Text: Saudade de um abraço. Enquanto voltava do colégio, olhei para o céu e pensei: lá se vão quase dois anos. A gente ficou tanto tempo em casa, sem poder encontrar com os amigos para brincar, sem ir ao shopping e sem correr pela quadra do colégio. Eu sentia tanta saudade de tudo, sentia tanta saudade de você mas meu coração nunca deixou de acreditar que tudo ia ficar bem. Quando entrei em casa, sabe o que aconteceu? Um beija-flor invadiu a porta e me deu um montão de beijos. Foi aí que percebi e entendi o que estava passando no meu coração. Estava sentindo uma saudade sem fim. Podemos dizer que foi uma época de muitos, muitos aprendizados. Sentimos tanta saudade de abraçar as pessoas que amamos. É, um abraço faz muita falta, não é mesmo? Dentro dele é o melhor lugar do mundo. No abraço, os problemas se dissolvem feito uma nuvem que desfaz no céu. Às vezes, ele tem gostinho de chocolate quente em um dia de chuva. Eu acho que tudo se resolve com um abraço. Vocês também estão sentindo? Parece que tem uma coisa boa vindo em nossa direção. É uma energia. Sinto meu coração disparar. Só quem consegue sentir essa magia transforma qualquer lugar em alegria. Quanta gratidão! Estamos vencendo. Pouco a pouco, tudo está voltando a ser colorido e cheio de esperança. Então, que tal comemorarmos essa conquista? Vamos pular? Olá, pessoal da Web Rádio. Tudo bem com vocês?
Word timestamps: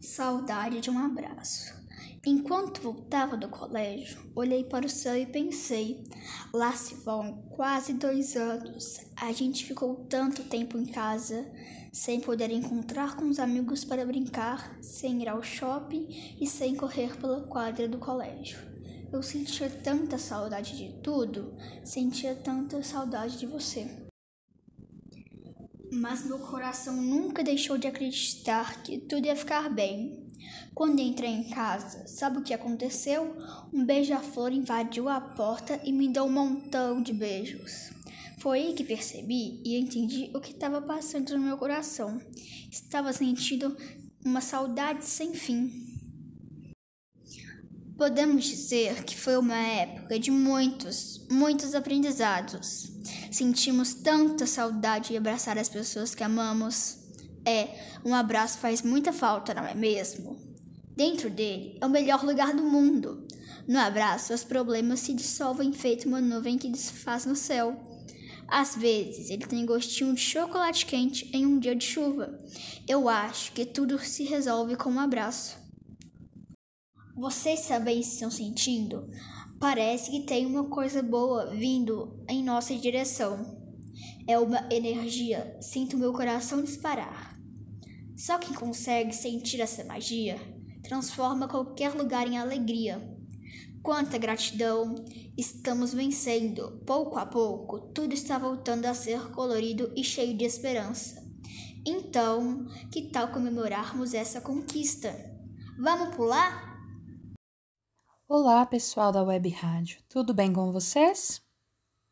Saudade 0.00 0.80
de 0.80 0.90
um 0.90 0.98
abraço. 0.98 1.74
Enquanto 2.24 2.80
voltava 2.80 3.36
do 3.36 3.48
colégio, 3.48 4.20
olhei 4.34 4.62
para 4.62 4.86
o 4.86 4.88
céu 4.88 5.16
e 5.16 5.26
pensei: 5.26 6.04
lá 6.54 6.72
se 6.72 6.94
vão 6.96 7.42
quase 7.50 7.94
dois 7.94 8.36
anos. 8.36 9.00
A 9.16 9.32
gente 9.32 9.64
ficou 9.64 10.06
tanto 10.08 10.44
tempo 10.44 10.78
em 10.78 10.86
casa, 10.86 11.50
sem 11.92 12.20
poder 12.20 12.50
encontrar 12.52 13.16
com 13.16 13.28
os 13.28 13.40
amigos 13.40 13.84
para 13.84 14.06
brincar, 14.06 14.78
sem 14.80 15.22
ir 15.22 15.28
ao 15.28 15.42
shopping 15.42 16.36
e 16.40 16.46
sem 16.46 16.76
correr 16.76 17.16
pela 17.16 17.42
quadra 17.48 17.88
do 17.88 17.98
colégio. 17.98 18.58
Eu 19.12 19.22
sentia 19.22 19.68
tanta 19.68 20.16
saudade 20.16 20.76
de 20.76 21.00
tudo, 21.02 21.56
sentia 21.82 22.36
tanta 22.36 22.82
saudade 22.84 23.36
de 23.36 23.46
você 23.46 24.07
mas 25.92 26.24
meu 26.24 26.38
coração 26.38 26.96
nunca 26.96 27.42
deixou 27.42 27.78
de 27.78 27.86
acreditar 27.86 28.82
que 28.82 28.98
tudo 28.98 29.26
ia 29.26 29.36
ficar 29.36 29.68
bem. 29.68 30.26
Quando 30.74 31.00
entrei 31.00 31.30
em 31.30 31.50
casa, 31.50 32.06
sabe 32.06 32.38
o 32.38 32.42
que 32.42 32.54
aconteceu? 32.54 33.36
Um 33.72 33.84
beija-flor 33.84 34.52
invadiu 34.52 35.08
a 35.08 35.20
porta 35.20 35.80
e 35.84 35.92
me 35.92 36.08
deu 36.08 36.24
um 36.24 36.32
montão 36.32 37.02
de 37.02 37.12
beijos. 37.12 37.90
Foi 38.38 38.60
aí 38.60 38.72
que 38.74 38.84
percebi 38.84 39.60
e 39.64 39.76
entendi 39.76 40.30
o 40.34 40.40
que 40.40 40.52
estava 40.52 40.80
passando 40.80 41.36
no 41.36 41.44
meu 41.44 41.58
coração. 41.58 42.20
Estava 42.70 43.12
sentindo 43.12 43.76
uma 44.24 44.40
saudade 44.40 45.04
sem 45.04 45.34
fim. 45.34 45.88
Podemos 47.96 48.44
dizer 48.44 49.02
que 49.02 49.16
foi 49.16 49.36
uma 49.36 49.56
época 49.56 50.20
de 50.20 50.30
muitos, 50.30 51.26
muitos 51.28 51.74
aprendizados. 51.74 52.92
Sentimos 53.30 53.94
tanta 53.94 54.46
saudade 54.46 55.08
de 55.08 55.16
abraçar 55.16 55.58
as 55.58 55.68
pessoas 55.68 56.14
que 56.14 56.24
amamos. 56.24 56.98
É, 57.44 57.68
um 58.04 58.14
abraço 58.14 58.58
faz 58.58 58.82
muita 58.82 59.12
falta, 59.12 59.54
não 59.54 59.64
é 59.64 59.74
mesmo? 59.74 60.36
Dentro 60.96 61.30
dele 61.30 61.78
é 61.80 61.86
o 61.86 61.90
melhor 61.90 62.24
lugar 62.24 62.54
do 62.54 62.62
mundo. 62.62 63.26
No 63.66 63.78
abraço, 63.78 64.32
os 64.32 64.42
problemas 64.42 65.00
se 65.00 65.12
dissolvem 65.12 65.72
feito 65.72 66.08
uma 66.08 66.20
nuvem 66.20 66.56
que 66.56 66.70
desfaz 66.70 67.26
no 67.26 67.36
céu. 67.36 67.76
Às 68.48 68.74
vezes, 68.74 69.28
ele 69.28 69.46
tem 69.46 69.66
gostinho 69.66 70.14
de 70.14 70.20
chocolate 70.20 70.86
quente 70.86 71.30
em 71.34 71.44
um 71.44 71.58
dia 71.58 71.76
de 71.76 71.84
chuva. 71.84 72.38
Eu 72.88 73.08
acho 73.08 73.52
que 73.52 73.66
tudo 73.66 73.98
se 73.98 74.24
resolve 74.24 74.74
com 74.74 74.90
um 74.90 74.98
abraço. 74.98 75.58
Vocês 77.14 77.66
também 77.66 78.00
estão 78.00 78.30
sentindo? 78.30 79.06
Parece 79.58 80.10
que 80.10 80.20
tem 80.20 80.46
uma 80.46 80.64
coisa 80.64 81.02
boa 81.02 81.46
vindo 81.50 82.22
em 82.28 82.42
nossa 82.44 82.74
direção. 82.74 83.58
É 84.26 84.38
uma 84.38 84.68
energia. 84.70 85.56
Sinto 85.60 85.96
meu 85.96 86.12
coração 86.12 86.62
disparar. 86.62 87.38
Só 88.16 88.38
quem 88.38 88.54
consegue 88.54 89.12
sentir 89.14 89.60
essa 89.60 89.84
magia 89.84 90.38
transforma 90.88 91.46
qualquer 91.46 91.94
lugar 91.94 92.26
em 92.26 92.38
alegria. 92.38 93.14
Quanta 93.82 94.16
gratidão! 94.16 94.94
Estamos 95.36 95.92
vencendo. 95.92 96.82
Pouco 96.86 97.18
a 97.18 97.26
pouco, 97.26 97.78
tudo 97.92 98.14
está 98.14 98.38
voltando 98.38 98.86
a 98.86 98.94
ser 98.94 99.30
colorido 99.30 99.92
e 99.94 100.02
cheio 100.02 100.36
de 100.36 100.44
esperança. 100.44 101.22
Então, 101.86 102.66
que 102.90 103.02
tal 103.02 103.28
comemorarmos 103.28 104.14
essa 104.14 104.40
conquista? 104.40 105.14
Vamos 105.78 106.16
pular? 106.16 106.67
Olá, 108.30 108.66
pessoal 108.66 109.10
da 109.10 109.22
Web 109.22 109.48
Rádio. 109.48 110.02
Tudo 110.06 110.34
bem 110.34 110.52
com 110.52 110.70
vocês? 110.70 111.42